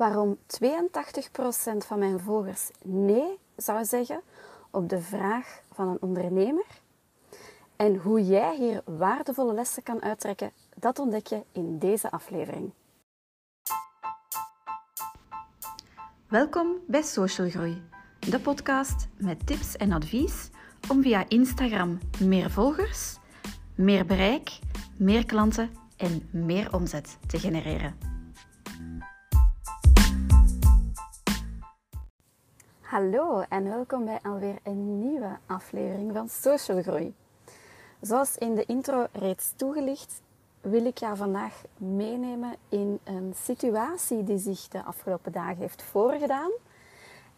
waarom 0.00 0.36
82% 0.36 1.76
van 1.86 1.98
mijn 1.98 2.20
volgers 2.20 2.70
nee 2.84 3.38
zou 3.56 3.84
zeggen 3.84 4.20
op 4.70 4.88
de 4.88 5.00
vraag 5.00 5.60
van 5.72 5.88
een 5.88 6.00
ondernemer. 6.00 6.66
En 7.76 7.96
hoe 7.96 8.24
jij 8.24 8.56
hier 8.56 8.82
waardevolle 8.84 9.54
lessen 9.54 9.82
kan 9.82 10.02
uittrekken, 10.02 10.52
dat 10.76 10.98
ontdek 10.98 11.26
je 11.26 11.42
in 11.52 11.78
deze 11.78 12.10
aflevering. 12.10 12.72
Welkom 16.28 16.76
bij 16.86 17.02
Social 17.02 17.48
Groei, 17.48 17.82
de 18.18 18.40
podcast 18.40 19.08
met 19.16 19.46
tips 19.46 19.76
en 19.76 19.92
advies 19.92 20.50
om 20.88 21.02
via 21.02 21.24
Instagram 21.28 21.98
meer 22.20 22.50
volgers, 22.50 23.18
meer 23.74 24.06
bereik, 24.06 24.58
meer 24.96 25.26
klanten 25.26 25.70
en 25.96 26.28
meer 26.30 26.74
omzet 26.74 27.18
te 27.26 27.38
genereren. 27.38 28.09
Hallo 32.90 33.40
en 33.48 33.64
welkom 33.64 34.04
bij 34.04 34.18
alweer 34.22 34.58
een 34.62 34.98
nieuwe 34.98 35.38
aflevering 35.46 36.12
van 36.12 36.28
Social 36.28 36.82
Groei. 36.82 37.14
Zoals 38.00 38.36
in 38.36 38.54
de 38.54 38.64
intro 38.64 39.06
reeds 39.12 39.52
toegelicht, 39.56 40.22
wil 40.60 40.84
ik 40.84 40.98
jou 40.98 41.16
vandaag 41.16 41.62
meenemen 41.76 42.56
in 42.68 42.98
een 43.04 43.32
situatie 43.36 44.24
die 44.24 44.38
zich 44.38 44.68
de 44.68 44.84
afgelopen 44.84 45.32
dagen 45.32 45.56
heeft 45.56 45.82
voorgedaan 45.82 46.50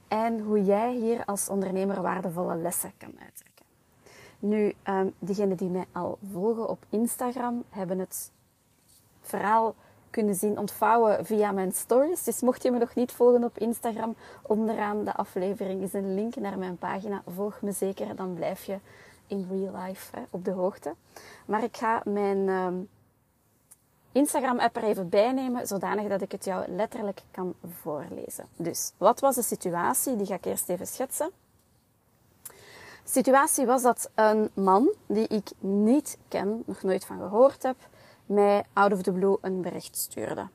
en 0.08 0.40
hoe 0.40 0.64
jij 0.64 0.94
hier 0.94 1.24
als 1.24 1.48
ondernemer 1.48 2.02
waardevolle 2.02 2.56
lessen 2.56 2.92
kan 2.98 3.14
uittrekken. 3.22 3.66
Nu, 4.38 4.74
um, 4.88 5.14
diegenen 5.18 5.56
die 5.56 5.68
mij 5.68 5.86
al 5.92 6.18
volgen 6.32 6.68
op 6.68 6.84
Instagram 6.88 7.64
hebben 7.68 7.98
het 7.98 8.30
verhaal 9.20 9.74
kunnen 10.12 10.34
zien 10.34 10.58
ontvouwen 10.58 11.26
via 11.26 11.52
mijn 11.52 11.72
stories. 11.72 12.24
Dus 12.24 12.40
mocht 12.40 12.62
je 12.62 12.70
me 12.70 12.78
nog 12.78 12.94
niet 12.94 13.12
volgen 13.12 13.44
op 13.44 13.58
Instagram, 13.58 14.14
onderaan 14.42 15.04
de 15.04 15.14
aflevering 15.14 15.82
is 15.82 15.92
een 15.92 16.14
link 16.14 16.36
naar 16.36 16.58
mijn 16.58 16.76
pagina. 16.76 17.22
Volg 17.34 17.62
me 17.62 17.72
zeker, 17.72 18.16
dan 18.16 18.34
blijf 18.34 18.64
je 18.64 18.78
in 19.26 19.46
real 19.50 19.84
life 19.86 20.16
op 20.30 20.44
de 20.44 20.50
hoogte. 20.50 20.94
Maar 21.46 21.62
ik 21.62 21.76
ga 21.76 22.02
mijn 22.04 22.48
ehm, 22.48 22.74
Instagram-app 24.12 24.76
er 24.76 24.82
even 24.82 25.08
bij 25.08 25.32
nemen, 25.32 25.66
zodanig 25.66 26.08
dat 26.08 26.22
ik 26.22 26.32
het 26.32 26.44
jou 26.44 26.68
letterlijk 26.68 27.22
kan 27.30 27.54
voorlezen. 27.82 28.46
Dus, 28.56 28.92
wat 28.96 29.20
was 29.20 29.34
de 29.34 29.42
situatie? 29.42 30.16
Die 30.16 30.26
ga 30.26 30.34
ik 30.34 30.44
eerst 30.44 30.68
even 30.68 30.86
schetsen. 30.86 31.30
De 33.04 33.10
situatie 33.10 33.66
was 33.66 33.82
dat 33.82 34.10
een 34.14 34.50
man 34.54 34.90
die 35.06 35.28
ik 35.28 35.50
niet 35.58 36.18
ken, 36.28 36.62
nog 36.66 36.82
nooit 36.82 37.04
van 37.04 37.18
gehoord 37.18 37.62
heb, 37.62 37.76
mij 38.26 38.64
out 38.72 38.92
of 38.92 39.02
the 39.02 39.12
blue 39.12 39.36
een 39.40 39.60
bericht 39.60 39.96
stuurde. 39.96 40.48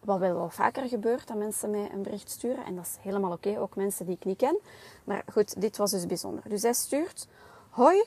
Wat 0.00 0.18
wel 0.18 0.34
wel 0.34 0.50
vaker 0.50 0.88
gebeurt, 0.88 1.28
dat 1.28 1.36
mensen 1.36 1.70
mij 1.70 1.90
een 1.92 2.02
bericht 2.02 2.30
sturen. 2.30 2.64
En 2.64 2.76
dat 2.76 2.84
is 2.84 2.96
helemaal 3.00 3.32
oké, 3.32 3.60
ook 3.60 3.76
mensen 3.76 4.06
die 4.06 4.14
ik 4.14 4.24
niet 4.24 4.36
ken. 4.36 4.58
Maar 5.04 5.24
goed, 5.32 5.60
dit 5.60 5.76
was 5.76 5.90
dus 5.90 6.06
bijzonder. 6.06 6.42
Dus 6.48 6.62
hij 6.62 6.72
stuurt... 6.72 7.26
Hoi, 7.70 8.04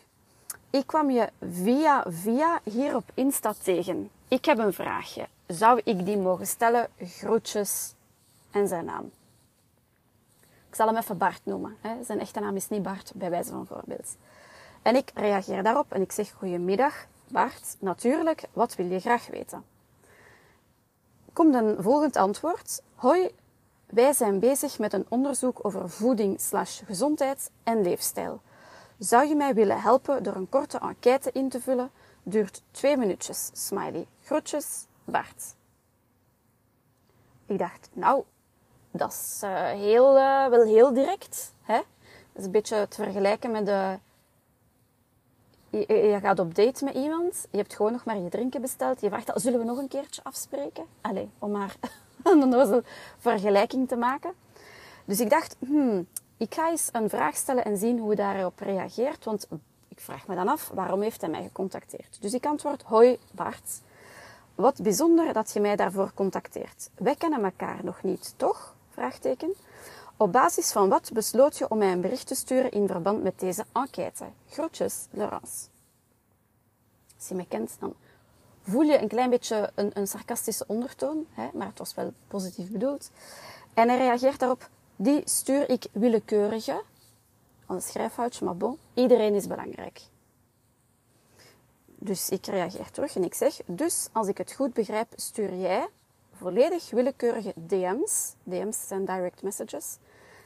ik 0.70 0.88
kwam 0.88 1.10
je 1.10 1.30
via 1.52 2.04
via 2.08 2.62
hier 2.64 2.96
op 2.96 3.04
Insta 3.14 3.54
tegen. 3.64 4.10
Ik 4.28 4.46
heb 4.46 4.58
een 4.58 4.74
vraagje. 4.74 5.28
Zou 5.48 5.82
ik 5.84 6.06
die 6.06 6.18
mogen 6.18 6.48
stellen? 6.48 6.88
Groetjes 6.98 7.94
en 8.52 8.68
zijn 8.68 8.86
naam. 8.86 9.12
Ik 10.70 10.76
zal 10.76 10.88
hem 10.88 10.98
even 10.98 11.18
Bart 11.18 11.42
noemen. 11.44 11.78
Hè. 11.82 12.04
Zijn 12.04 12.20
echte 12.20 12.40
naam 12.40 12.56
is 12.56 12.70
niet 12.70 12.84
Bart, 12.84 13.12
bij 13.16 13.30
wijze 13.30 13.50
van 13.50 13.66
voorbeeld. 13.66 14.16
En 14.82 14.96
ik 14.96 15.12
reageer 15.14 15.64
daarop 15.64 15.92
en 15.94 16.02
ik 16.02 16.12
zeg: 16.12 16.32
Goedemiddag, 16.32 17.06
Bart, 17.28 17.76
natuurlijk, 17.80 18.44
wat 18.54 18.76
wil 18.76 18.86
je 18.86 19.00
graag 19.00 19.28
weten? 19.28 19.66
Komt 21.34 21.56
een 21.56 21.76
volgend 21.80 22.16
antwoord. 22.16 22.82
Hoi, 22.96 23.30
wij 23.86 24.14
zijn 24.14 24.40
bezig 24.40 24.80
met 24.80 24.94
een 24.94 25.06
onderzoek 25.10 25.66
over 25.66 25.90
voeding 25.90 26.42
slash 26.42 26.82
gezondheid 26.86 27.52
en 27.64 27.82
leefstijl. 27.82 28.42
Zou 28.98 29.28
je 29.28 29.36
mij 29.36 29.54
willen 29.54 29.82
helpen 29.82 30.24
door 30.24 30.36
een 30.36 30.50
korte 30.50 30.80
enquête 30.80 31.32
in 31.32 31.50
te 31.50 31.62
vullen? 31.62 31.92
Duurt 32.24 32.62
twee 32.72 32.98
minuutjes. 32.98 33.50
Smiley. 33.54 34.08
Groetjes, 34.24 34.86
Bart. 35.04 35.56
Ik 37.46 37.60
dacht, 37.60 37.90
nou, 37.94 38.24
dat 38.92 39.12
is 39.12 39.42
uh, 39.44 39.66
heel, 39.66 40.18
uh, 40.18 40.48
wel 40.48 40.64
heel 40.64 40.94
direct. 40.94 41.54
Hè? 41.62 41.76
Dat 41.76 42.42
is 42.42 42.46
een 42.46 42.52
beetje 42.52 42.88
te 42.88 43.04
vergelijken 43.04 43.52
met 43.52 43.66
de 43.66 44.00
je, 45.80 46.18
gaat 46.22 46.40
op 46.40 46.56
date 46.56 46.84
met 46.84 46.94
iemand, 46.96 47.48
je 47.52 47.58
hebt 47.58 47.76
gewoon 47.76 47.92
nog 47.92 48.06
maar 48.06 48.18
je 48.18 48.30
drinken 48.30 48.62
besteld, 48.62 49.02
je 49.02 49.10
vraagt, 49.10 49.32
zullen 49.36 49.60
we 49.60 49.66
nog 49.66 49.78
een 49.78 49.88
keertje 49.88 50.24
afspreken? 50.24 50.86
Allee, 51.02 51.30
om 51.40 51.52
maar 51.52 51.76
een 52.24 52.84
vergelijking 53.18 53.88
te 53.88 53.96
maken. 53.96 54.34
Dus 55.06 55.20
ik 55.20 55.30
dacht, 55.30 55.56
hmm, 55.60 56.08
ik 56.38 56.54
ga 56.54 56.70
eens 56.70 56.90
een 56.92 57.10
vraag 57.10 57.36
stellen 57.36 57.66
en 57.66 57.78
zien 57.78 58.00
hoe 58.00 58.14
hij 58.14 58.16
daarop 58.16 58.60
reageert, 58.60 59.26
want 59.26 59.48
ik 59.88 60.00
vraag 60.00 60.28
me 60.28 60.36
dan 60.36 60.48
af, 60.48 60.72
waarom 60.74 61.02
heeft 61.02 61.22
hij 61.22 61.30
mij 61.30 61.44
gecontacteerd? 61.44 62.18
Dus 62.22 62.34
ik 62.34 62.46
antwoord, 62.46 62.82
hoi 62.82 63.20
Bart, 63.32 63.82
wat 64.56 64.82
bijzonder 64.82 65.34
dat 65.34 65.52
je 65.54 65.60
mij 65.60 65.76
daarvoor 65.76 66.12
contacteert. 66.14 66.90
Wij 66.96 67.16
kennen 67.16 67.44
elkaar 67.44 67.80
nog 67.84 68.04
niet, 68.04 68.34
toch? 68.38 68.76
Vraagteken. 68.90 69.54
Op 70.18 70.32
basis 70.32 70.72
van 70.72 70.90
wat 70.90 71.10
besloot 71.14 71.58
je 71.58 71.70
om 71.70 71.78
mij 71.78 71.92
een 71.92 72.02
bericht 72.02 72.28
te 72.28 72.36
sturen 72.36 72.72
in 72.72 72.88
verband 72.88 73.24
met 73.24 73.40
deze 73.40 73.66
enquête? 73.74 74.26
Groetjes, 74.50 75.08
Laurence. 75.12 75.68
Als 77.18 77.28
je 77.28 77.36
me 77.36 77.48
kent, 77.48 77.76
dan 77.80 77.94
voel 78.62 78.82
je 78.82 79.02
een 79.02 79.08
klein 79.08 79.30
beetje 79.30 79.72
een, 79.76 79.92
een 79.94 80.08
sarcastische 80.08 80.64
ondertoon, 80.68 81.26
hè, 81.32 81.50
maar 81.54 81.68
het 81.68 81.78
was 81.78 81.94
wel 81.94 82.14
positief 82.28 82.72
bedoeld. 82.72 83.12
En 83.74 83.90
hij 83.90 83.98
reageert 83.98 84.40
daarop, 84.40 84.70
die 84.96 85.22
stuur 85.26 85.70
ik 85.70 85.88
willekeurige, 85.92 86.84
een 87.68 87.82
schrijffoutje, 87.82 88.46
maar 88.46 88.58
bon, 88.58 88.78
iedereen 88.94 89.34
is 89.34 89.48
belangrijk. 89.48 90.02
Dus 91.86 92.30
ik 92.30 92.46
reageer 92.46 92.92
terug 92.92 93.16
en 93.16 93.24
ik 93.24 93.34
zeg, 93.34 93.60
dus 93.66 94.08
als 94.12 94.28
ik 94.28 94.38
het 94.38 94.52
goed 94.52 94.74
begrijp, 94.74 95.08
stuur 95.16 95.56
jij 95.56 95.88
volledig 96.34 96.90
willekeurige 96.90 97.54
DM's, 97.56 98.34
DM's 98.44 98.88
zijn 98.88 99.06
direct 99.06 99.42
messages, 99.42 99.98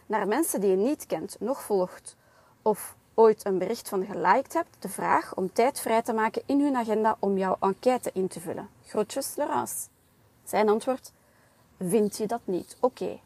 naar 0.09 0.27
mensen 0.27 0.61
die 0.61 0.69
je 0.69 0.75
niet 0.75 1.05
kent, 1.05 1.35
nog 1.39 1.61
volgt 1.61 2.15
of 2.61 2.95
ooit 3.13 3.45
een 3.45 3.57
bericht 3.57 3.89
van 3.89 4.05
geliked 4.05 4.53
hebt, 4.53 4.75
de 4.79 4.89
vraag 4.89 5.35
om 5.35 5.53
tijd 5.53 5.79
vrij 5.79 6.01
te 6.01 6.13
maken 6.13 6.41
in 6.45 6.61
hun 6.61 6.75
agenda 6.75 7.15
om 7.19 7.37
jouw 7.37 7.57
enquête 7.59 8.09
in 8.13 8.27
te 8.27 8.39
vullen. 8.39 8.69
Groetjes, 8.85 9.35
Laurence. 9.35 9.87
Zijn 10.43 10.69
antwoord, 10.69 11.11
vind 11.79 12.17
je 12.17 12.27
dat 12.27 12.41
niet? 12.43 12.77
Oké. 12.79 13.19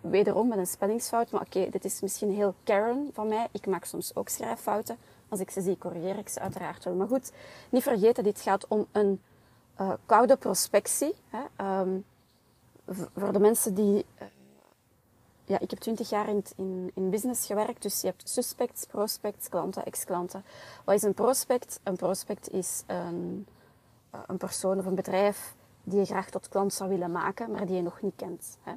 Wederom 0.00 0.48
met 0.48 0.58
een 0.58 0.66
spellingsfout, 0.66 1.30
maar 1.30 1.40
oké, 1.40 1.70
dit 1.70 1.84
is 1.84 2.00
misschien 2.00 2.34
heel 2.34 2.54
Karen 2.64 3.10
van 3.12 3.28
mij. 3.28 3.48
Ik 3.52 3.66
maak 3.66 3.84
soms 3.84 4.16
ook 4.16 4.28
schrijffouten. 4.28 4.96
Als 5.28 5.40
ik 5.40 5.50
ze 5.50 5.60
zie, 5.60 5.78
corrigeer 5.78 6.18
ik 6.18 6.28
ze 6.28 6.40
uiteraard 6.40 6.84
wel. 6.84 6.94
Maar 6.94 7.06
goed, 7.06 7.32
niet 7.70 7.82
vergeten, 7.82 8.24
dit 8.24 8.40
gaat 8.40 8.68
om 8.68 8.86
een 8.92 9.22
uh, 9.80 9.92
koude 10.06 10.36
prospectie. 10.36 11.14
Hè. 11.28 11.80
Um, 11.80 12.04
voor 13.16 13.32
de 13.32 13.38
mensen 13.38 13.74
die 13.74 13.94
uh, 13.94 14.26
ja, 15.44 15.58
ik 15.58 15.70
heb 15.70 15.78
twintig 15.78 16.08
jaar 16.08 16.28
in, 16.28 16.44
in, 16.56 16.90
in 16.94 17.10
business 17.10 17.46
gewerkt, 17.46 17.82
dus 17.82 18.00
je 18.00 18.06
hebt 18.06 18.28
suspects, 18.28 18.84
prospects, 18.84 19.48
klanten, 19.48 19.84
ex-klanten. 19.84 20.44
Wat 20.84 20.94
is 20.94 21.02
een 21.02 21.14
prospect? 21.14 21.80
Een 21.82 21.96
prospect 21.96 22.50
is 22.50 22.82
een, 22.86 23.46
eh, 24.10 24.20
een 24.26 24.36
persoon 24.36 24.78
of 24.78 24.86
een 24.86 24.94
bedrijf 24.94 25.54
die 25.82 25.98
je 25.98 26.04
graag 26.04 26.30
tot 26.30 26.48
klant 26.48 26.72
zou 26.72 26.90
willen 26.90 27.12
maken, 27.12 27.50
maar 27.50 27.66
die 27.66 27.76
je 27.76 27.82
nog 27.82 28.02
niet 28.02 28.16
kent. 28.16 28.58
Hè? 28.62 28.72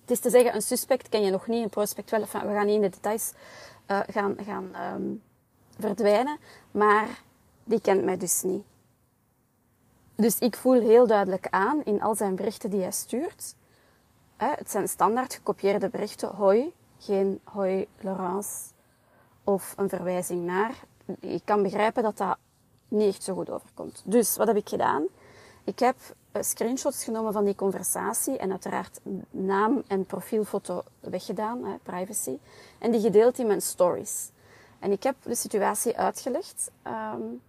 Het 0.00 0.10
is 0.10 0.20
te 0.20 0.30
zeggen, 0.30 0.54
een 0.54 0.62
suspect 0.62 1.08
ken 1.08 1.22
je 1.22 1.30
nog 1.30 1.46
niet, 1.46 1.62
een 1.62 1.68
prospect 1.68 2.10
wel. 2.10 2.20
We 2.20 2.26
gaan 2.26 2.66
niet 2.66 2.74
in 2.74 2.80
de 2.80 2.88
details 2.88 3.32
uh, 3.86 4.00
gaan, 4.06 4.36
gaan 4.44 4.94
um, 4.94 5.22
verdwijnen, 5.78 6.38
maar 6.70 7.22
die 7.64 7.80
kent 7.80 8.04
mij 8.04 8.16
dus 8.16 8.42
niet. 8.42 8.64
Dus 10.14 10.38
ik 10.38 10.56
voel 10.56 10.80
heel 10.80 11.06
duidelijk 11.06 11.46
aan 11.50 11.84
in 11.84 12.02
al 12.02 12.14
zijn 12.14 12.34
berichten 12.34 12.70
die 12.70 12.80
hij 12.80 12.92
stuurt 12.92 13.54
het 14.50 14.70
zijn 14.70 14.88
standaard 14.88 15.34
gekopieerde 15.34 15.88
berichten. 15.88 16.28
Hoi, 16.28 16.74
geen 16.98 17.40
hoi 17.44 17.88
Laurence 18.00 18.58
of 19.44 19.74
een 19.76 19.88
verwijzing 19.88 20.44
naar. 20.44 20.74
Ik 21.20 21.42
kan 21.44 21.62
begrijpen 21.62 22.02
dat 22.02 22.16
dat 22.16 22.36
niet 22.88 23.14
echt 23.14 23.22
zo 23.22 23.34
goed 23.34 23.50
overkomt. 23.50 24.02
Dus 24.04 24.36
wat 24.36 24.46
heb 24.46 24.56
ik 24.56 24.68
gedaan? 24.68 25.04
Ik 25.64 25.78
heb 25.78 25.96
eh, 26.32 26.42
screenshots 26.42 27.04
genomen 27.04 27.32
van 27.32 27.44
die 27.44 27.54
conversatie 27.54 28.38
en 28.38 28.50
uiteraard 28.50 29.00
naam 29.30 29.82
en 29.86 30.06
profielfoto 30.06 30.82
weggedaan, 31.00 31.78
privacy, 31.82 32.38
en 32.78 32.90
die 32.90 33.00
gedeeld 33.00 33.38
in 33.38 33.46
mijn 33.46 33.62
stories. 33.62 34.30
En 34.78 34.92
ik 34.92 35.02
heb 35.02 35.16
de 35.22 35.34
situatie 35.34 35.98
uitgelegd 35.98 36.70
um, 36.86 37.42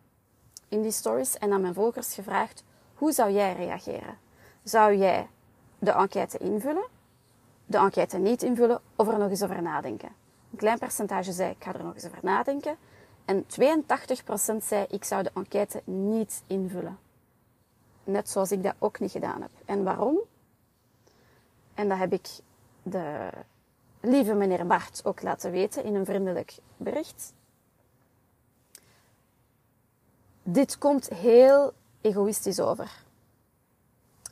in 0.67 0.81
die 0.81 0.91
stories 0.91 1.37
en 1.37 1.51
aan 1.51 1.61
mijn 1.61 1.73
volgers 1.73 2.13
gevraagd: 2.13 2.63
hoe 2.93 3.11
zou 3.11 3.31
jij 3.31 3.53
reageren? 3.53 4.17
Zou 4.63 4.95
jij 4.95 5.27
de 5.83 5.91
enquête 5.91 6.37
invullen, 6.37 6.85
de 7.65 7.77
enquête 7.77 8.17
niet 8.17 8.43
invullen 8.43 8.81
of 8.95 9.07
er 9.07 9.17
nog 9.17 9.29
eens 9.29 9.43
over 9.43 9.61
nadenken. 9.61 10.09
Een 10.51 10.57
klein 10.57 10.79
percentage 10.79 11.31
zei 11.31 11.51
ik 11.51 11.63
ga 11.63 11.73
er 11.73 11.83
nog 11.83 11.93
eens 11.93 12.05
over 12.05 12.19
nadenken. 12.21 12.77
En 13.25 13.45
82% 13.45 13.47
zei 14.63 14.85
ik 14.89 15.03
zou 15.03 15.23
de 15.23 15.31
enquête 15.33 15.81
niet 15.85 16.43
invullen. 16.47 16.97
Net 18.03 18.29
zoals 18.29 18.51
ik 18.51 18.63
dat 18.63 18.75
ook 18.79 18.99
niet 18.99 19.11
gedaan 19.11 19.41
heb. 19.41 19.51
En 19.65 19.83
waarom? 19.83 20.19
En 21.73 21.89
dat 21.89 21.97
heb 21.97 22.13
ik 22.13 22.27
de 22.83 23.29
lieve 23.99 24.33
meneer 24.33 24.67
Bart 24.67 25.01
ook 25.03 25.21
laten 25.21 25.51
weten 25.51 25.83
in 25.83 25.95
een 25.95 26.05
vriendelijk 26.05 26.57
bericht. 26.77 27.33
Dit 30.43 30.77
komt 30.77 31.09
heel 31.09 31.73
egoïstisch 32.01 32.59
over. 32.59 33.02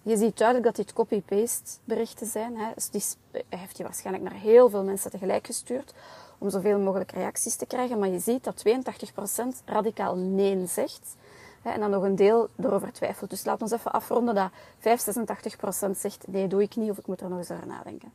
Je 0.03 0.17
ziet 0.17 0.37
duidelijk 0.37 0.67
dat 0.67 0.85
dit 0.85 0.95
copy-paste 0.95 1.79
berichten 1.83 2.27
zijn. 2.27 2.57
Hè. 2.57 2.71
Dus 2.91 3.15
hij 3.31 3.43
heeft 3.49 3.75
die 3.75 3.85
waarschijnlijk 3.85 4.29
naar 4.29 4.39
heel 4.39 4.69
veel 4.69 4.83
mensen 4.83 5.11
tegelijk 5.11 5.45
gestuurd 5.45 5.93
om 6.37 6.49
zoveel 6.49 6.79
mogelijk 6.79 7.11
reacties 7.11 7.55
te 7.55 7.65
krijgen. 7.65 7.99
Maar 7.99 8.09
je 8.09 8.19
ziet 8.19 8.43
dat 8.43 8.63
82% 8.67 9.65
radicaal 9.65 10.15
nee 10.15 10.65
zegt. 10.65 11.15
Hè, 11.61 11.71
en 11.71 11.79
dan 11.79 11.89
nog 11.89 12.03
een 12.03 12.15
deel 12.15 12.49
erover 12.59 12.93
twijfelt. 12.93 13.29
Dus 13.29 13.45
laat 13.45 13.61
ons 13.61 13.71
even 13.71 13.91
afronden 13.91 14.35
dat 14.35 14.51
85% 14.77 15.91
zegt 15.97 16.27
nee, 16.27 16.47
doe 16.47 16.61
ik 16.61 16.75
niet 16.75 16.89
of 16.89 16.97
ik 16.97 17.07
moet 17.07 17.21
er 17.21 17.29
nog 17.29 17.37
eens 17.37 17.51
over 17.51 17.67
nadenken. 17.67 18.11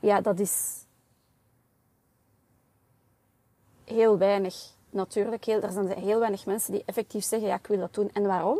Ja, 0.00 0.20
dat 0.20 0.38
is 0.38 0.84
heel 3.84 4.18
weinig 4.18 4.54
natuurlijk. 4.90 5.44
Heel, 5.44 5.60
er 5.60 5.72
zijn 5.72 5.88
heel 5.88 6.18
weinig 6.18 6.46
mensen 6.46 6.72
die 6.72 6.82
effectief 6.86 7.24
zeggen 7.24 7.48
ja, 7.48 7.54
ik 7.54 7.66
wil 7.66 7.78
dat 7.78 7.94
doen. 7.94 8.10
En 8.12 8.26
waarom? 8.26 8.58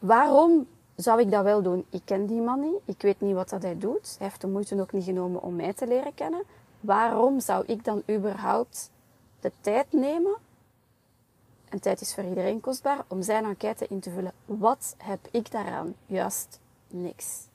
Waarom 0.00 0.66
zou 0.96 1.20
ik 1.20 1.30
dat 1.30 1.44
wel 1.44 1.62
doen? 1.62 1.86
Ik 1.90 2.02
ken 2.04 2.26
die 2.26 2.40
man 2.40 2.60
niet. 2.60 2.80
Ik 2.84 3.02
weet 3.02 3.20
niet 3.20 3.34
wat 3.34 3.48
dat 3.48 3.62
hij 3.62 3.78
doet. 3.78 4.14
Hij 4.18 4.26
heeft 4.26 4.40
de 4.40 4.46
moeite 4.46 4.80
ook 4.80 4.92
niet 4.92 5.04
genomen 5.04 5.42
om 5.42 5.56
mij 5.56 5.72
te 5.72 5.86
leren 5.86 6.14
kennen. 6.14 6.42
Waarom 6.80 7.40
zou 7.40 7.64
ik 7.66 7.84
dan 7.84 8.02
überhaupt 8.10 8.90
de 9.40 9.52
tijd 9.60 9.92
nemen? 9.92 10.36
En 11.68 11.80
tijd 11.80 12.00
is 12.00 12.14
voor 12.14 12.24
iedereen 12.24 12.60
kostbaar 12.60 13.04
om 13.08 13.22
zijn 13.22 13.44
enquête 13.44 13.86
in 13.88 14.00
te 14.00 14.10
vullen. 14.10 14.32
Wat 14.44 14.94
heb 14.98 15.28
ik 15.30 15.50
daaraan? 15.50 15.94
Juist 16.06 16.58
niks. 16.88 17.48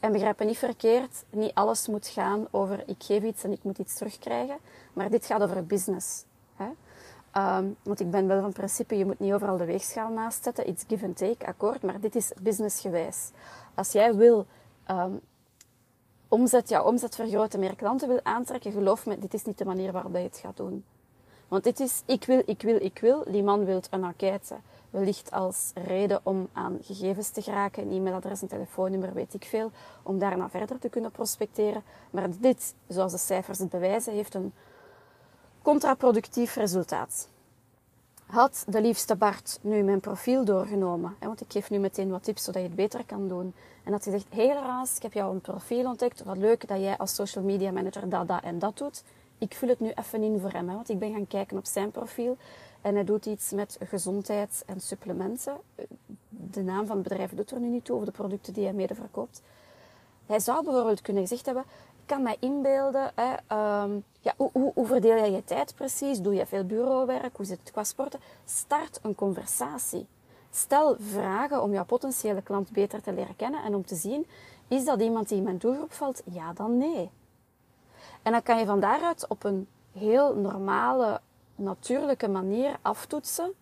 En 0.00 0.12
begrijp 0.12 0.38
me 0.38 0.44
niet 0.44 0.58
verkeerd, 0.58 1.24
niet 1.30 1.54
alles 1.54 1.86
moet 1.86 2.06
gaan 2.06 2.46
over 2.50 2.82
ik 2.86 3.02
geef 3.02 3.22
iets 3.22 3.44
en 3.44 3.52
ik 3.52 3.62
moet 3.62 3.78
iets 3.78 3.94
terugkrijgen. 3.94 4.58
Maar 4.92 5.10
dit 5.10 5.26
gaat 5.26 5.42
over 5.42 5.66
business. 5.66 6.24
Ehm, 7.32 7.66
want 7.82 8.00
ik 8.00 8.10
ben 8.10 8.26
wel 8.26 8.40
van 8.40 8.52
principe, 8.52 8.96
je 8.96 9.04
moet 9.04 9.18
niet 9.18 9.32
overal 9.32 9.56
de 9.56 9.64
weegschaal 9.64 10.10
naast 10.10 10.44
zetten. 10.44 10.66
It's 10.66 10.84
give 10.88 11.04
and 11.04 11.16
take, 11.16 11.46
akkoord. 11.46 11.82
Maar 11.82 12.00
dit 12.00 12.16
is 12.16 12.32
businessgewijs. 12.40 13.30
Als 13.74 13.92
jij 13.92 14.14
wil 14.14 14.46
um, 14.90 15.20
omzet, 16.28 16.68
ja, 16.68 16.82
omzet 16.82 17.14
vergroten, 17.14 17.60
meer 17.60 17.76
klanten 17.76 18.08
wil 18.08 18.20
aantrekken, 18.22 18.72
geloof 18.72 19.06
me, 19.06 19.18
dit 19.18 19.34
is 19.34 19.44
niet 19.44 19.58
de 19.58 19.64
manier 19.64 19.92
waarop 19.92 20.12
je 20.12 20.18
het 20.18 20.36
gaat 20.36 20.56
doen. 20.56 20.84
Want 21.48 21.64
dit 21.64 21.80
is, 21.80 22.02
ik 22.06 22.24
wil, 22.24 22.42
ik 22.46 22.62
wil, 22.62 22.76
ik 22.80 22.98
wil. 22.98 23.24
Die 23.26 23.42
man 23.42 23.64
wil 23.64 23.80
een 23.90 24.04
enquête. 24.04 24.56
Wellicht 24.90 25.30
als 25.30 25.70
reden 25.74 26.20
om 26.22 26.48
aan 26.52 26.78
gegevens 26.82 27.28
te 27.28 27.42
geraken, 27.42 27.82
een 27.82 27.92
e-mailadres, 27.92 28.42
een 28.42 28.48
telefoonnummer, 28.48 29.12
weet 29.12 29.34
ik 29.34 29.44
veel. 29.44 29.70
Om 30.02 30.18
daarna 30.18 30.48
verder 30.48 30.78
te 30.78 30.88
kunnen 30.88 31.10
prospecteren. 31.10 31.82
Maar 32.10 32.28
dit, 32.38 32.74
zoals 32.88 33.12
de 33.12 33.18
cijfers 33.18 33.58
het 33.58 33.70
bewijzen, 33.70 34.12
heeft 34.12 34.34
een 34.34 34.52
contraproductief 35.62 36.54
resultaat. 36.54 37.28
Had 38.26 38.64
de 38.68 38.80
liefste 38.80 39.16
Bart 39.16 39.58
nu 39.60 39.82
mijn 39.82 40.00
profiel 40.00 40.44
doorgenomen, 40.44 41.16
want 41.20 41.40
ik 41.40 41.52
geef 41.52 41.70
nu 41.70 41.78
meteen 41.78 42.10
wat 42.10 42.24
tips 42.24 42.44
zodat 42.44 42.62
je 42.62 42.68
het 42.68 42.76
beter 42.76 43.04
kan 43.04 43.28
doen. 43.28 43.54
En 43.84 43.92
had 43.92 44.04
hij 44.04 44.12
gezegd, 44.12 44.34
hey 44.34 44.84
ik 44.96 45.02
heb 45.02 45.12
jou 45.12 45.32
een 45.32 45.40
profiel 45.40 45.84
ontdekt, 45.84 46.24
wat 46.24 46.36
leuk 46.36 46.68
dat 46.68 46.78
jij 46.78 46.96
als 46.96 47.14
social 47.14 47.44
media 47.44 47.70
manager 47.70 48.08
dat, 48.08 48.28
dat 48.28 48.42
en 48.42 48.58
dat 48.58 48.78
doet. 48.78 49.02
Ik 49.38 49.54
vul 49.54 49.68
het 49.68 49.80
nu 49.80 49.92
even 49.94 50.22
in 50.22 50.40
voor 50.40 50.50
hem, 50.50 50.66
want 50.66 50.88
ik 50.88 50.98
ben 50.98 51.12
gaan 51.12 51.26
kijken 51.26 51.56
op 51.56 51.66
zijn 51.66 51.90
profiel. 51.90 52.36
En 52.80 52.94
hij 52.94 53.04
doet 53.04 53.26
iets 53.26 53.50
met 53.50 53.78
gezondheid 53.84 54.62
en 54.66 54.80
supplementen. 54.80 55.56
De 56.28 56.62
naam 56.62 56.86
van 56.86 56.96
het 56.96 57.08
bedrijf 57.08 57.34
doet 57.34 57.50
er 57.50 57.60
nu 57.60 57.68
niet 57.68 57.84
toe, 57.84 57.96
of 57.96 58.04
de 58.04 58.10
producten 58.10 58.52
die 58.52 58.64
hij 58.64 58.72
mede 58.72 58.94
verkoopt. 58.94 59.42
Hij 60.26 60.40
zou 60.40 60.64
bijvoorbeeld 60.64 61.00
kunnen 61.00 61.22
gezegd 61.22 61.46
hebben, 61.46 61.64
kan 62.12 62.22
mij 62.22 62.36
inbeelden, 62.40 63.12
hè, 63.14 63.34
ehm, 63.46 63.90
ja, 64.20 64.34
hoe, 64.36 64.72
hoe, 64.74 64.86
verdeel 64.86 65.16
jij 65.16 65.30
je 65.30 65.44
tijd 65.44 65.74
precies? 65.74 66.20
Doe 66.20 66.34
je 66.34 66.46
veel 66.46 66.64
bureauwerk? 66.64 67.36
Hoe 67.36 67.46
zit 67.46 67.58
het 67.58 67.70
qua 67.70 67.84
sporten? 67.84 68.20
Start 68.44 68.98
een 69.02 69.14
conversatie. 69.14 70.06
Stel 70.50 70.96
vragen 70.98 71.62
om 71.62 71.72
jouw 71.72 71.84
potentiële 71.84 72.42
klant 72.42 72.70
beter 72.70 73.02
te 73.02 73.12
leren 73.12 73.36
kennen 73.36 73.62
en 73.62 73.74
om 73.74 73.84
te 73.84 73.94
zien, 73.94 74.26
is 74.68 74.84
dat 74.84 75.00
iemand 75.00 75.28
die 75.28 75.38
in 75.38 75.44
mijn 75.44 75.58
doelgroep 75.58 75.92
valt? 75.92 76.22
Ja, 76.24 76.52
dan 76.52 76.78
nee. 76.78 77.10
En 78.22 78.32
dan 78.32 78.42
kan 78.42 78.58
je 78.58 78.64
van 78.64 78.80
daaruit 78.80 79.28
op 79.28 79.44
een 79.44 79.68
heel 79.92 80.34
normale, 80.34 81.20
natuurlijke 81.54 82.28
manier 82.28 82.76
aftoetsen 82.82 83.52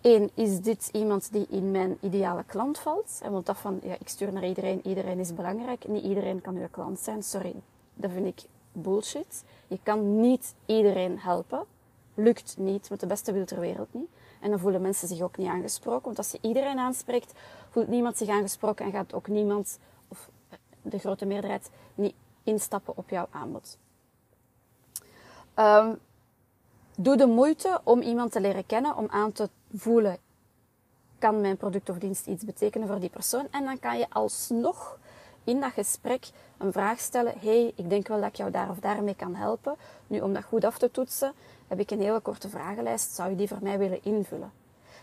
Eén, 0.00 0.30
is 0.34 0.60
dit 0.60 0.88
iemand 0.92 1.32
die 1.32 1.46
in 1.48 1.70
mijn 1.70 1.98
ideale 2.00 2.44
klant 2.44 2.78
valt? 2.78 3.20
Want 3.30 3.46
dat 3.46 3.56
van, 3.56 3.80
ja, 3.82 3.96
ik 3.98 4.08
stuur 4.08 4.32
naar 4.32 4.46
iedereen, 4.46 4.86
iedereen 4.86 5.18
is 5.18 5.34
belangrijk. 5.34 5.88
Niet 5.88 6.04
iedereen 6.04 6.40
kan 6.40 6.56
uw 6.56 6.68
klant 6.70 6.98
zijn. 6.98 7.22
Sorry, 7.22 7.54
dat 7.94 8.10
vind 8.10 8.26
ik 8.26 8.42
bullshit. 8.72 9.44
Je 9.66 9.78
kan 9.82 10.20
niet 10.20 10.54
iedereen 10.66 11.18
helpen. 11.18 11.64
Lukt 12.14 12.56
niet, 12.58 12.90
met 12.90 13.00
de 13.00 13.06
beste 13.06 13.32
wil 13.32 13.44
ter 13.44 13.60
wereld 13.60 13.94
niet. 13.94 14.08
En 14.40 14.50
dan 14.50 14.58
voelen 14.58 14.80
mensen 14.80 15.08
zich 15.08 15.20
ook 15.20 15.36
niet 15.36 15.48
aangesproken. 15.48 16.04
Want 16.04 16.18
als 16.18 16.30
je 16.30 16.38
iedereen 16.40 16.78
aanspreekt, 16.78 17.32
voelt 17.70 17.88
niemand 17.88 18.16
zich 18.16 18.28
aangesproken 18.28 18.84
en 18.84 18.92
gaat 18.92 19.14
ook 19.14 19.28
niemand, 19.28 19.78
of 20.08 20.30
de 20.82 20.98
grote 20.98 21.26
meerderheid, 21.26 21.70
niet 21.94 22.14
instappen 22.42 22.96
op 22.96 23.10
jouw 23.10 23.26
aanbod. 23.30 23.78
Um, 25.56 25.98
doe 26.96 27.16
de 27.16 27.26
moeite 27.26 27.80
om 27.84 28.00
iemand 28.00 28.32
te 28.32 28.40
leren 28.40 28.66
kennen, 28.66 28.96
om 28.96 29.06
aan 29.10 29.32
te 29.32 29.48
voelen, 29.74 30.18
kan 31.18 31.40
mijn 31.40 31.56
product 31.56 31.88
of 31.88 31.98
dienst 31.98 32.26
iets 32.26 32.44
betekenen 32.44 32.88
voor 32.88 33.00
die 33.00 33.10
persoon? 33.10 33.48
En 33.50 33.64
dan 33.64 33.78
kan 33.78 33.98
je 33.98 34.06
alsnog 34.10 34.98
in 35.44 35.60
dat 35.60 35.72
gesprek 35.72 36.30
een 36.58 36.72
vraag 36.72 37.00
stellen. 37.00 37.34
hey, 37.38 37.72
ik 37.76 37.90
denk 37.90 38.08
wel 38.08 38.20
dat 38.20 38.28
ik 38.28 38.36
jou 38.36 38.50
daar 38.50 38.70
of 38.70 38.78
daarmee 38.78 39.14
kan 39.14 39.34
helpen. 39.34 39.76
Nu, 40.06 40.20
om 40.20 40.32
dat 40.32 40.44
goed 40.44 40.64
af 40.64 40.78
te 40.78 40.90
toetsen, 40.90 41.32
heb 41.68 41.80
ik 41.80 41.90
een 41.90 42.00
hele 42.00 42.20
korte 42.20 42.48
vragenlijst. 42.48 43.14
Zou 43.14 43.30
je 43.30 43.36
die 43.36 43.48
voor 43.48 43.62
mij 43.62 43.78
willen 43.78 44.04
invullen? 44.04 44.52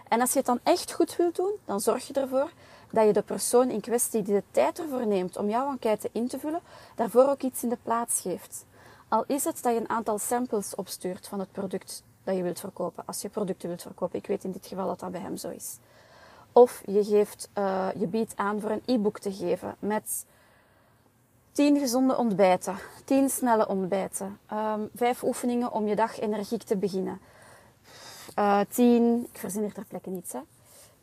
En 0.08 0.22
als 0.22 0.32
je 0.32 0.38
het 0.38 0.46
dan 0.46 0.60
echt 0.64 0.94
goed 0.94 1.16
wilt 1.16 1.36
doen, 1.36 1.54
dan 1.66 1.80
zorg 1.80 2.08
je 2.08 2.14
ervoor 2.14 2.52
dat 2.92 3.06
je 3.06 3.14
de 3.14 3.22
persoon 3.22 3.70
in 3.70 3.82
kwestie 3.82 4.22
die 4.22 4.34
de 4.34 4.44
tijd 4.52 4.80
ervoor 4.80 5.08
neemt 5.08 5.38
om 5.38 5.50
jouw 5.50 5.70
enquête 5.70 6.10
in 6.12 6.28
te 6.28 6.40
vullen, 6.40 6.62
daarvoor 6.96 7.30
ook 7.30 7.42
iets 7.42 7.64
in 7.64 7.70
de 7.70 7.78
plaats 7.84 8.22
geeft. 8.22 8.66
Al 9.08 9.24
is 9.28 9.44
het 9.44 9.64
dat 9.64 9.74
je 9.74 9.80
een 9.80 9.90
aantal 9.90 10.20
samples 10.20 10.76
opstuurt 10.76 11.28
van 11.28 11.40
het 11.40 11.52
product 11.52 12.04
dat 12.28 12.36
je 12.36 12.44
wilt 12.44 12.60
verkopen. 12.60 13.04
Als 13.06 13.22
je 13.22 13.30
producten 13.30 13.68
wilt 13.68 13.82
verkopen. 13.82 14.20
Ik 14.20 14.28
weet 14.28 14.44
in 14.44 14.52
dit 14.52 14.66
geval 14.68 14.88
dat 14.88 15.00
dat 15.00 15.12
bij 15.12 15.22
hem 15.22 15.38
zo 15.38 15.50
is. 15.50 15.78
Of 16.52 16.82
je, 16.86 17.04
geeft, 17.04 17.50
uh, 17.58 17.88
je 17.96 18.08
biedt 18.08 18.34
aan 18.36 18.60
voor 18.60 18.70
een 18.70 18.82
e-book 18.86 19.20
te 19.20 19.34
geven 19.34 19.76
met 19.80 20.26
10 21.52 21.80
gezonde 21.80 22.18
ontbijten, 22.18 22.76
10 23.06 23.30
snelle 23.30 23.68
ontbijten, 23.68 24.40
um, 24.54 24.90
5 24.96 25.24
oefeningen 25.24 25.72
om 25.72 25.88
je 25.88 25.96
dag 25.96 26.20
energiek 26.20 26.64
te 26.64 26.78
beginnen. 26.78 27.20
Uh, 28.40 28.60
eh, 28.60 28.68
10, 28.70 29.28
ik 29.32 29.38
verzin 29.38 29.64
er 29.64 29.74
ter 29.74 29.86
plekke 29.86 30.10
niets, 30.10 30.34
hè. 30.34 30.40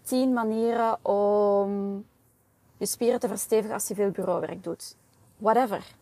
10 0.02 0.32
manieren 0.32 1.04
om 1.04 2.04
je 2.76 2.86
spieren 2.86 3.20
te 3.20 3.28
verstevigen 3.28 3.74
als 3.74 3.88
je 3.88 3.94
veel 3.94 4.10
bureauwerk 4.10 4.64
doet. 4.64 4.96
Whatever 5.36 5.94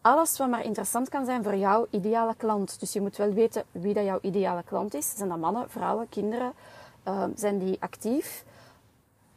alles 0.00 0.38
wat 0.38 0.48
maar 0.48 0.64
interessant 0.64 1.08
kan 1.08 1.24
zijn 1.24 1.42
voor 1.42 1.56
jouw 1.56 1.86
ideale 1.90 2.34
klant. 2.34 2.80
Dus 2.80 2.92
je 2.92 3.00
moet 3.00 3.16
wel 3.16 3.32
weten 3.32 3.64
wie 3.70 3.94
dat 3.94 4.04
jouw 4.04 4.18
ideale 4.22 4.62
klant 4.62 4.94
is. 4.94 5.16
Zijn 5.16 5.28
dat 5.28 5.38
mannen, 5.38 5.70
vrouwen, 5.70 6.08
kinderen? 6.08 6.52
Uh, 7.08 7.24
zijn 7.34 7.58
die 7.58 7.76
actief? 7.80 8.44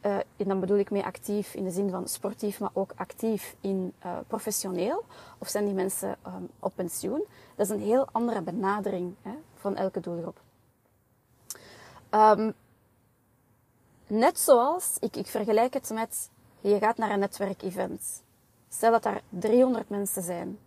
Uh, 0.02 0.16
en 0.16 0.48
dan 0.48 0.60
bedoel 0.60 0.78
ik 0.78 0.90
mee 0.90 1.04
actief 1.04 1.54
in 1.54 1.64
de 1.64 1.70
zin 1.70 1.90
van 1.90 2.08
sportief, 2.08 2.60
maar 2.60 2.70
ook 2.72 2.92
actief 2.96 3.56
in 3.60 3.92
uh, 4.04 4.12
professioneel. 4.26 5.04
Of 5.38 5.48
zijn 5.48 5.64
die 5.64 5.74
mensen 5.74 6.16
um, 6.26 6.48
op 6.58 6.72
pensioen? 6.74 7.24
Dat 7.54 7.66
is 7.66 7.72
een 7.72 7.80
heel 7.80 8.08
andere 8.12 8.42
benadering 8.42 9.14
hè, 9.22 9.34
van 9.54 9.76
elke 9.76 10.00
doelgroep. 10.00 10.40
Um, 12.10 12.54
net 14.06 14.38
zoals, 14.38 14.96
ik, 15.00 15.16
ik 15.16 15.26
vergelijk 15.26 15.74
het 15.74 15.90
met, 15.90 16.30
je 16.60 16.78
gaat 16.78 16.96
naar 16.96 17.10
een 17.10 17.18
netwerkevent. 17.18 18.22
Stel 18.76 18.90
dat 18.90 19.02
daar 19.02 19.22
300 19.28 19.88
mensen 19.88 20.22
zijn. 20.22 20.58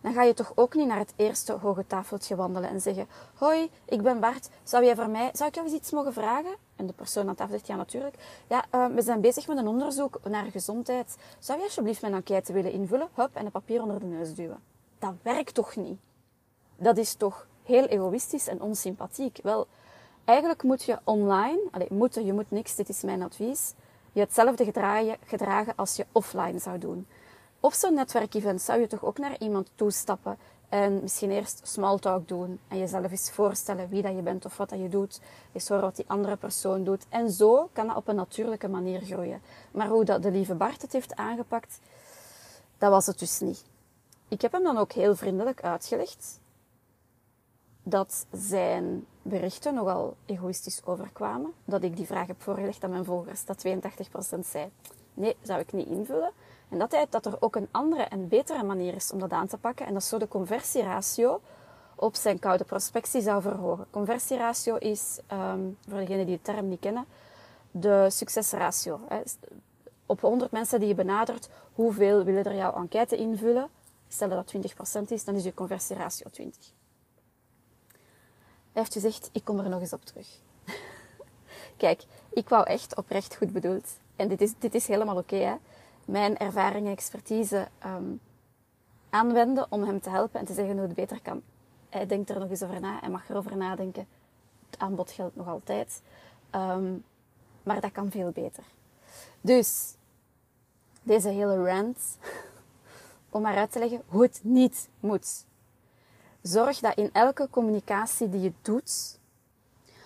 Dan 0.00 0.12
ga 0.12 0.22
je 0.22 0.34
toch 0.34 0.52
ook 0.54 0.74
niet 0.74 0.86
naar 0.86 0.98
het 0.98 1.12
eerste 1.16 1.52
hoge 1.52 1.86
tafeltje 1.86 2.36
wandelen 2.36 2.70
en 2.70 2.80
zeggen: 2.80 3.08
Hoi, 3.34 3.70
ik 3.84 4.02
ben 4.02 4.20
Bart. 4.20 4.48
Zou 4.62 4.84
jij 4.84 4.96
voor 4.96 5.08
mij, 5.08 5.30
zou 5.32 5.48
ik 5.48 5.54
jou 5.54 5.66
eens 5.66 5.76
iets 5.76 5.90
mogen 5.90 6.12
vragen? 6.12 6.56
En 6.76 6.86
de 6.86 6.92
persoon 6.92 7.28
aan 7.28 7.34
tafel 7.34 7.52
zegt: 7.52 7.66
Ja, 7.66 7.76
natuurlijk. 7.76 8.14
Ja, 8.48 8.64
uh, 8.74 8.86
we 8.86 9.02
zijn 9.02 9.20
bezig 9.20 9.48
met 9.48 9.58
een 9.58 9.66
onderzoek 9.66 10.20
naar 10.28 10.44
gezondheid. 10.44 11.16
Zou 11.38 11.58
je 11.58 11.64
alsjeblieft 11.64 12.00
mijn 12.00 12.14
enquête 12.14 12.52
willen 12.52 12.72
invullen? 12.72 13.08
Hup, 13.14 13.36
en 13.36 13.44
een 13.44 13.50
papier 13.50 13.82
onder 13.82 14.00
de 14.00 14.06
neus 14.06 14.34
duwen. 14.34 14.62
Dat 14.98 15.14
werkt 15.22 15.54
toch 15.54 15.76
niet? 15.76 15.98
Dat 16.76 16.96
is 16.96 17.14
toch 17.14 17.46
heel 17.62 17.86
egoïstisch 17.86 18.48
en 18.48 18.60
onsympathiek? 18.62 19.38
Wel, 19.42 19.66
eigenlijk 20.24 20.62
moet 20.62 20.82
je 20.82 20.98
online, 21.04 21.60
allez, 21.70 21.88
moeten, 21.88 22.24
je 22.24 22.32
moet 22.32 22.50
niks, 22.50 22.74
dit 22.74 22.88
is 22.88 23.02
mijn 23.02 23.22
advies, 23.22 23.74
je 24.18 24.24
hetzelfde 24.24 24.64
gedragen, 24.64 25.16
gedragen 25.24 25.72
als 25.76 25.96
je 25.96 26.06
offline 26.12 26.58
zou 26.58 26.78
doen. 26.78 27.06
Op 27.60 27.72
zo'n 27.72 27.94
netwerkevent 27.94 28.62
zou 28.62 28.80
je 28.80 28.86
toch 28.86 29.04
ook 29.04 29.18
naar 29.18 29.38
iemand 29.38 29.70
toestappen 29.74 30.38
En 30.68 31.00
misschien 31.02 31.30
eerst 31.30 31.60
small 31.62 31.98
talk 31.98 32.28
doen 32.28 32.60
en 32.68 32.78
jezelf 32.78 33.10
eens 33.10 33.30
voorstellen 33.30 33.88
wie 33.88 34.02
dat 34.02 34.14
je 34.14 34.22
bent 34.22 34.44
of 34.44 34.56
wat 34.56 34.68
dat 34.68 34.78
je 34.78 34.88
doet. 34.88 35.20
Eens 35.52 35.68
horen 35.68 35.84
wat 35.84 35.96
die 35.96 36.04
andere 36.08 36.36
persoon 36.36 36.84
doet. 36.84 37.06
En 37.08 37.30
zo 37.30 37.68
kan 37.72 37.86
dat 37.86 37.96
op 37.96 38.08
een 38.08 38.14
natuurlijke 38.14 38.68
manier 38.68 39.00
groeien. 39.00 39.40
Maar 39.70 39.88
hoe 39.88 40.04
dat 40.04 40.22
de 40.22 40.30
lieve 40.30 40.54
Bart 40.54 40.82
het 40.82 40.92
heeft 40.92 41.16
aangepakt, 41.16 41.80
dat 42.78 42.90
was 42.90 43.06
het 43.06 43.18
dus 43.18 43.40
niet. 43.40 43.64
Ik 44.28 44.40
heb 44.40 44.52
hem 44.52 44.62
dan 44.62 44.78
ook 44.78 44.92
heel 44.92 45.16
vriendelijk 45.16 45.62
uitgelegd 45.62 46.40
dat 47.82 48.26
zijn 48.32 49.06
berichten 49.28 49.74
nogal 49.74 50.16
egoïstisch 50.26 50.80
overkwamen. 50.84 51.52
Dat 51.64 51.82
ik 51.82 51.96
die 51.96 52.06
vraag 52.06 52.26
heb 52.26 52.42
voorgelegd 52.42 52.84
aan 52.84 52.90
mijn 52.90 53.04
volgers. 53.04 53.44
Dat 53.44 53.66
82% 53.66 53.70
zei, 54.40 54.70
nee, 55.14 55.36
zou 55.42 55.60
ik 55.60 55.72
niet 55.72 55.86
invullen. 55.86 56.30
En 56.68 56.78
dat, 56.78 56.92
hij, 56.92 57.06
dat 57.10 57.26
er 57.26 57.36
ook 57.40 57.56
een 57.56 57.68
andere 57.70 58.02
en 58.02 58.28
betere 58.28 58.62
manier 58.62 58.94
is 58.94 59.12
om 59.12 59.18
dat 59.18 59.30
aan 59.30 59.46
te 59.46 59.58
pakken. 59.58 59.86
En 59.86 59.94
dat 59.94 60.04
zo 60.04 60.18
de 60.18 60.28
conversieratio 60.28 61.40
op 61.94 62.14
zijn 62.14 62.38
koude 62.38 62.64
prospectie 62.64 63.20
zou 63.20 63.42
verhogen. 63.42 63.86
Conversieratio 63.90 64.76
is, 64.76 65.18
um, 65.32 65.78
voor 65.88 65.98
degenen 65.98 66.26
die 66.26 66.36
de 66.36 66.42
term 66.42 66.68
niet 66.68 66.80
kennen, 66.80 67.04
de 67.70 68.06
succesratio. 68.10 69.00
Op 70.06 70.20
100 70.20 70.50
mensen 70.50 70.78
die 70.78 70.88
je 70.88 70.94
benadert, 70.94 71.48
hoeveel 71.72 72.24
willen 72.24 72.44
er 72.44 72.54
jouw 72.54 72.74
enquête 72.74 73.16
invullen? 73.16 73.68
Stel 74.08 74.28
dat 74.28 74.50
dat 74.52 74.72
20% 75.00 75.08
is, 75.08 75.24
dan 75.24 75.34
is 75.34 75.44
je 75.44 75.54
conversieratio 75.54 76.30
20. 76.30 76.72
Hij 78.72 78.82
heeft 78.82 78.92
gezegd, 78.92 79.30
ik 79.32 79.44
kom 79.44 79.58
er 79.58 79.68
nog 79.68 79.80
eens 79.80 79.92
op 79.92 80.04
terug. 80.04 80.28
Kijk, 81.76 82.04
ik 82.28 82.48
wou 82.48 82.66
echt 82.66 82.96
oprecht 82.96 83.36
goed 83.36 83.52
bedoeld. 83.52 83.88
En 84.16 84.28
dit 84.28 84.40
is, 84.40 84.52
dit 84.58 84.74
is 84.74 84.86
helemaal 84.86 85.16
oké, 85.16 85.58
mijn 86.04 86.38
ervaring 86.38 86.86
en 86.86 86.92
expertise 86.92 87.68
um, 87.86 88.20
aanwenden 89.10 89.66
om 89.68 89.82
hem 89.82 90.00
te 90.00 90.10
helpen 90.10 90.40
en 90.40 90.46
te 90.46 90.54
zeggen 90.54 90.74
hoe 90.74 90.86
het 90.86 90.94
beter 90.94 91.20
kan. 91.22 91.42
Hij 91.88 92.06
denkt 92.06 92.30
er 92.30 92.38
nog 92.38 92.50
eens 92.50 92.62
over 92.62 92.80
na, 92.80 92.98
hij 93.00 93.10
mag 93.10 93.28
erover 93.28 93.56
nadenken. 93.56 94.06
Het 94.70 94.78
aanbod 94.78 95.10
geldt 95.10 95.36
nog 95.36 95.48
altijd. 95.48 96.02
Um, 96.54 97.04
maar 97.62 97.80
dat 97.80 97.92
kan 97.92 98.10
veel 98.10 98.30
beter. 98.30 98.64
Dus, 99.40 99.94
deze 101.02 101.28
hele 101.28 101.64
rant, 101.64 101.98
om 103.30 103.42
maar 103.42 103.56
uit 103.56 103.72
te 103.72 103.78
leggen 103.78 104.02
hoe 104.06 104.22
het 104.22 104.40
niet 104.42 104.88
moet. 105.00 105.44
Zorg 106.48 106.78
dat 106.78 106.96
in 106.96 107.10
elke 107.12 107.48
communicatie 107.50 108.28
die 108.28 108.40
je 108.40 108.52
doet, 108.62 109.18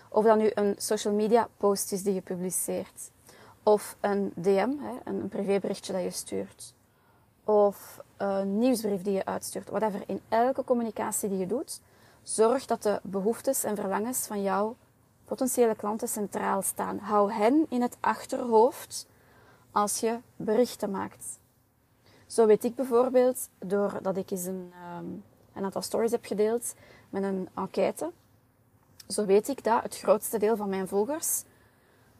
of 0.09 0.25
dat 0.25 0.39
nu 0.39 0.51
een 0.55 0.75
social 0.79 1.15
media 1.15 1.49
post 1.57 1.93
is 1.93 2.03
die 2.03 2.15
je 2.15 2.21
publiceert, 2.21 3.11
of 3.63 3.97
een 4.01 4.33
DM, 4.35 4.71
een 5.05 5.29
privéberichtje 5.29 5.93
dat 5.93 6.03
je 6.03 6.11
stuurt. 6.11 6.75
Of 7.45 8.03
een 8.17 8.59
nieuwsbrief 8.59 9.03
die 9.03 9.13
je 9.13 9.25
uitstuurt. 9.25 9.69
Whatever. 9.69 10.03
In 10.07 10.21
elke 10.29 10.65
communicatie 10.65 11.29
die 11.29 11.39
je 11.39 11.47
doet, 11.47 11.81
zorg 12.23 12.67
dat 12.67 12.83
de 12.83 13.01
behoeftes 13.03 13.65
en 13.65 13.77
verlangens 13.77 14.27
van 14.27 14.43
jouw 14.43 14.77
potentiële 15.25 15.75
klanten 15.75 16.09
centraal 16.09 16.63
staan. 16.63 16.99
Hou 16.99 17.33
hen 17.33 17.67
in 17.69 17.83
het 17.83 17.97
achterhoofd 18.01 19.07
als 19.71 20.01
je 20.01 20.19
berichten 20.37 20.91
maakt. 20.91 21.41
Zo 22.27 22.47
weet 22.47 22.65
ik 22.65 22.75
bijvoorbeeld, 22.75 23.49
doordat 23.59 24.17
ik 24.17 24.31
eens 24.31 24.45
een, 24.45 24.73
ehm, 24.73 25.07
een 25.55 25.65
aantal 25.65 25.83
stories 25.83 26.11
heb 26.11 26.25
gedeeld 26.25 26.75
met 27.11 27.23
een 27.23 27.49
enquête, 27.55 28.11
zo 29.09 29.25
weet 29.25 29.49
ik 29.49 29.65
dat 29.65 29.83
het 29.83 29.99
grootste 29.99 30.39
deel 30.39 30.57
van 30.57 30.69
mijn 30.69 30.89
volgers 30.89 31.45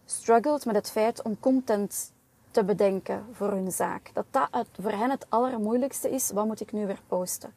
struggelt 0.05 0.65
met 0.65 0.75
het 0.75 0.91
feit 0.91 1.23
om 1.23 1.41
content 1.41 2.13
te 2.51 2.65
bedenken 2.65 3.25
voor 3.33 3.51
hun 3.51 3.73
zaak. 3.73 4.11
Dat 4.13 4.27
dat 4.31 4.67
voor 4.81 4.91
hen 4.91 5.11
het 5.11 5.27
allermoeilijkste 5.29 6.11
is. 6.11 6.31
Wat 6.31 6.47
moet 6.47 6.61
ik 6.61 6.73
nu 6.73 6.87
weer 6.87 7.01
posten? 7.07 7.55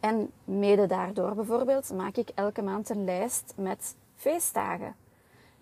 En 0.00 0.30
mede 0.44 0.86
daardoor 0.86 1.34
bijvoorbeeld 1.34 1.92
maak 1.92 2.16
ik 2.16 2.28
elke 2.34 2.62
maand 2.62 2.88
een 2.88 3.04
lijst 3.04 3.52
met 3.56 3.94
feestdagen. 4.16 4.94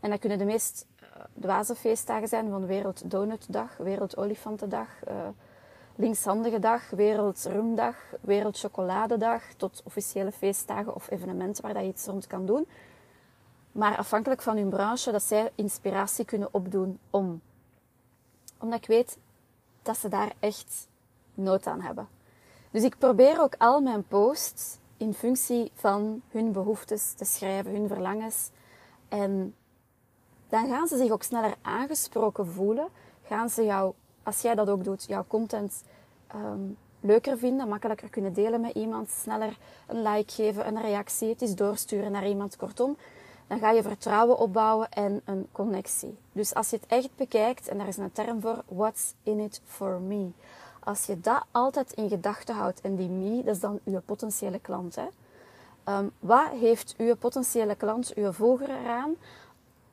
En 0.01 0.11
dat 0.11 0.19
kunnen 0.19 0.39
de 0.39 0.45
meest 0.45 0.87
uh, 1.03 1.09
dwaze 1.41 1.75
feestdagen 1.75 2.29
zijn 2.29 2.51
van 2.51 2.67
Wereld 2.67 3.11
Donutdag, 3.11 3.77
Wereld 3.77 4.17
Olifantendag, 4.17 4.89
uh, 5.09 5.15
Linkshandige 5.97 6.59
Dag, 6.59 6.91
Wereld 6.91 7.45
Rumdag, 7.45 7.97
Wereld 8.21 8.59
Chocoladedag, 8.59 9.43
tot 9.57 9.83
officiële 9.85 10.33
feestdagen 10.33 10.95
of 10.95 11.11
evenementen 11.11 11.63
waar 11.63 11.75
dat 11.75 11.83
je 11.83 11.89
iets 11.89 12.07
rond 12.07 12.27
kan 12.27 12.47
doen. 12.47 12.67
Maar 13.73 13.97
afhankelijk 13.97 14.43
van 14.43 14.57
hun 14.57 14.69
branche, 14.69 15.13
dat 15.13 15.23
zij 15.23 15.53
inspiratie 15.55 16.25
kunnen 16.25 16.49
opdoen 16.51 16.99
om. 17.11 17.41
Omdat 18.59 18.79
ik 18.79 18.87
weet 18.87 19.19
dat 19.83 19.97
ze 19.97 20.09
daar 20.09 20.33
echt 20.39 20.89
nood 21.35 21.67
aan 21.67 21.81
hebben. 21.81 22.09
Dus 22.71 22.83
ik 22.83 22.99
probeer 22.99 23.41
ook 23.41 23.55
al 23.59 23.81
mijn 23.81 24.07
posts 24.07 24.79
in 24.97 25.15
functie 25.15 25.71
van 25.75 26.23
hun 26.29 26.53
behoeftes 26.53 27.13
te 27.13 27.25
schrijven, 27.25 27.73
hun 27.73 27.89
verlangens. 27.89 28.51
En 29.09 29.55
dan 30.49 30.69
gaan 30.69 30.87
ze 30.87 30.97
zich 30.97 31.11
ook 31.11 31.23
sneller 31.23 31.55
aangesproken 31.63 32.47
voelen. 32.47 32.89
Gaan 33.23 33.49
ze 33.49 33.65
jou, 33.65 33.95
als 34.25 34.41
jij 34.41 34.55
dat 34.55 34.69
ook 34.71 34.85
doet, 34.85 35.05
jouw 35.09 35.25
content 35.29 35.83
um, 36.35 36.77
leuker 37.01 37.39
vinden, 37.39 37.69
makkelijker 37.69 38.09
kunnen 38.09 38.33
delen 38.33 38.61
met 38.61 38.75
iemand, 38.75 39.11
sneller 39.11 39.59
een 39.87 40.03
like 40.03 40.33
geven, 40.33 40.67
een 40.67 40.81
reactie, 40.81 41.29
het 41.29 41.43
is 41.43 41.55
doorsturen 41.55 42.13
naar 42.13 42.29
iemand. 42.29 42.57
Kortom, 42.57 42.97
dan 43.47 43.59
ga 43.59 43.71
je 43.71 43.83
vertrouwen 43.83 44.39
opbouwen 44.39 44.91
en 44.91 45.21
een 45.25 45.49
connectie. 45.53 46.17
Dus 46.33 46.55
als 46.55 46.71
je 46.71 46.77
het 46.77 46.87
echt 46.87 47.17
bekijkt, 47.17 47.69
en 47.69 47.79
daar 47.79 47.89
is 47.89 47.97
een 47.97 48.13
term 48.13 48.41
voor, 48.41 48.63
what's 48.69 49.15
in 49.23 49.41
it 49.41 49.61
for 49.65 50.01
me? 50.01 50.29
Als 50.81 51.07
je 51.07 51.21
dat 51.21 51.45
altijd 51.51 51.93
in 51.93 52.09
gedachten 52.09 52.55
houdt, 52.55 52.81
en 52.81 52.97
die 52.97 53.09
me, 53.09 53.43
dat 53.43 53.55
is 53.55 53.61
dan 53.61 53.81
uw 53.85 54.01
potentiële 54.05 54.59
klant. 54.59 54.97
Hè? 54.97 55.07
Um, 55.99 56.11
wat 56.19 56.49
heeft 56.51 56.95
uw 56.99 57.17
potentiële 57.17 57.75
klant, 57.75 58.15
uw 58.15 58.33
volger 58.33 58.71
eraan 58.71 59.15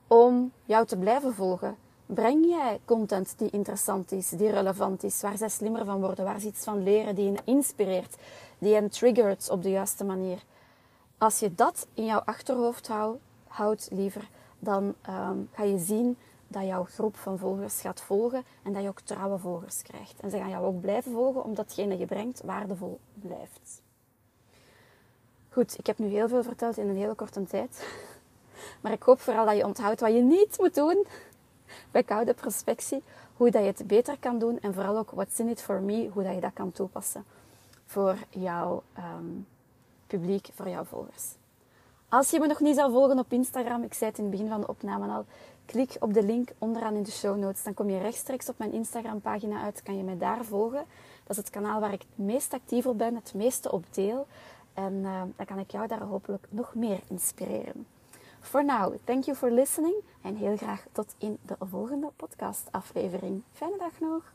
om 0.07 0.51
jou 0.65 0.85
te 0.85 0.97
blijven 0.97 1.33
volgen? 1.33 1.75
Breng 2.13 2.45
jij 2.45 2.79
content 2.85 3.33
die 3.37 3.49
interessant 3.49 4.11
is, 4.11 4.29
die 4.29 4.49
relevant 4.49 5.03
is, 5.03 5.21
waar 5.21 5.37
zij 5.37 5.49
slimmer 5.49 5.85
van 5.85 5.99
worden, 5.99 6.25
waar 6.25 6.39
ze 6.39 6.47
iets 6.47 6.63
van 6.63 6.83
leren, 6.83 7.15
die 7.15 7.25
hen 7.25 7.45
inspireert, 7.45 8.15
die 8.57 8.73
hen 8.73 8.89
triggert 8.89 9.49
op 9.49 9.63
de 9.63 9.69
juiste 9.69 10.03
manier? 10.03 10.43
Als 11.17 11.39
je 11.39 11.55
dat 11.55 11.87
in 11.93 12.05
jouw 12.05 12.19
achterhoofd 12.19 12.87
houdt, 12.87 13.19
houdt 13.47 13.87
liever, 13.91 14.29
dan 14.59 14.93
ehm, 15.01 15.37
ga 15.51 15.63
je 15.63 15.77
zien 15.77 16.17
dat 16.47 16.65
jouw 16.65 16.83
groep 16.83 17.17
van 17.17 17.37
volgers 17.37 17.81
gaat 17.81 18.01
volgen 18.01 18.43
en 18.63 18.73
dat 18.73 18.81
je 18.81 18.87
ook 18.87 18.99
trouwe 18.99 19.37
volgers 19.37 19.81
krijgt. 19.81 20.19
En 20.19 20.29
ze 20.29 20.37
gaan 20.37 20.49
jou 20.49 20.65
ook 20.65 20.81
blijven 20.81 21.11
volgen 21.11 21.43
omdat 21.43 21.65
hetgene 21.65 21.97
je 21.97 22.05
brengt 22.05 22.41
waardevol 22.45 22.99
blijft. 23.13 23.81
Goed, 25.49 25.77
ik 25.77 25.87
heb 25.87 25.97
nu 25.97 26.07
heel 26.07 26.27
veel 26.27 26.43
verteld 26.43 26.77
in 26.77 26.89
een 26.89 26.97
hele 26.97 27.15
korte 27.15 27.43
tijd. 27.43 27.79
Maar 28.81 28.91
ik 28.91 29.03
hoop 29.03 29.19
vooral 29.19 29.45
dat 29.45 29.57
je 29.57 29.65
onthoudt 29.65 29.99
wat 29.99 30.13
je 30.13 30.21
niet 30.21 30.57
moet 30.59 30.75
doen 30.75 31.05
bij 31.91 32.03
koude 32.03 32.33
prospectie. 32.33 33.03
Hoe 33.37 33.51
dat 33.51 33.61
je 33.61 33.67
het 33.67 33.87
beter 33.87 34.19
kan 34.19 34.39
doen 34.39 34.59
en 34.59 34.73
vooral 34.73 34.97
ook 34.97 35.11
what's 35.11 35.39
in 35.39 35.49
it 35.49 35.61
for 35.61 35.81
me, 35.81 36.09
hoe 36.13 36.23
dat 36.23 36.33
je 36.33 36.41
dat 36.41 36.53
kan 36.53 36.71
toepassen 36.71 37.25
voor 37.85 38.15
jouw 38.29 38.83
um, 38.97 39.47
publiek, 40.07 40.49
voor 40.53 40.69
jouw 40.69 40.83
volgers. 40.83 41.35
Als 42.09 42.29
je 42.29 42.39
me 42.39 42.47
nog 42.47 42.59
niet 42.59 42.75
zou 42.75 42.91
volgen 42.91 43.19
op 43.19 43.31
Instagram, 43.31 43.83
ik 43.83 43.93
zei 43.93 44.09
het 44.09 44.19
in 44.19 44.25
het 44.25 44.33
begin 44.33 44.49
van 44.49 44.61
de 44.61 44.67
opname 44.67 45.07
al, 45.07 45.25
klik 45.65 45.95
op 45.99 46.13
de 46.13 46.23
link 46.23 46.49
onderaan 46.57 46.95
in 46.95 47.03
de 47.03 47.11
show 47.11 47.37
notes. 47.37 47.63
Dan 47.63 47.73
kom 47.73 47.89
je 47.89 47.97
rechtstreeks 47.97 48.49
op 48.49 48.57
mijn 48.57 48.71
Instagram 48.71 49.21
pagina 49.21 49.61
uit, 49.61 49.83
kan 49.83 49.97
je 49.97 50.03
mij 50.03 50.17
daar 50.17 50.45
volgen. 50.45 50.85
Dat 51.23 51.29
is 51.29 51.37
het 51.37 51.49
kanaal 51.49 51.79
waar 51.79 51.93
ik 51.93 52.01
het 52.01 52.25
meest 52.25 52.53
actief 52.53 52.85
op 52.85 52.97
ben, 52.97 53.15
het 53.15 53.33
meeste 53.33 53.71
op 53.71 53.85
deel. 53.91 54.27
En 54.73 54.93
uh, 54.93 55.21
dan 55.35 55.45
kan 55.45 55.59
ik 55.59 55.71
jou 55.71 55.87
daar 55.87 56.01
hopelijk 56.01 56.47
nog 56.49 56.75
meer 56.75 56.99
inspireren. 57.07 57.85
For 58.41 58.63
now, 58.63 58.93
thank 59.05 59.25
you 59.25 59.37
for 59.37 59.51
listening 59.51 59.95
en 60.21 60.35
heel 60.35 60.57
graag 60.57 60.85
tot 60.91 61.15
in 61.17 61.37
de 61.45 61.55
volgende 61.59 62.11
podcast 62.15 62.67
aflevering. 62.71 63.43
Fijne 63.51 63.77
dag 63.77 63.99
nog! 63.99 64.33